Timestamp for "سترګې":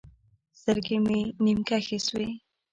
0.59-0.97